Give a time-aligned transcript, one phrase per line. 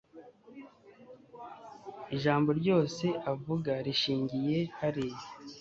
[2.15, 5.19] ijambo ryose avuga rishingiye hariya